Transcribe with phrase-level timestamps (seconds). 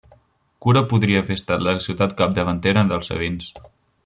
[0.65, 3.53] Cures podria haver estat la ciutat capdavantera dels sabins.